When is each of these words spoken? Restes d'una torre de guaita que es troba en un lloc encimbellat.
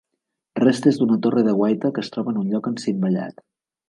Restes 0.59 0.95
d'una 1.01 1.17
torre 1.25 1.43
de 1.47 1.53
guaita 1.59 1.91
que 1.97 2.03
es 2.05 2.09
troba 2.15 2.33
en 2.37 2.43
un 2.45 2.49
lloc 2.55 2.71
encimbellat. 2.71 3.45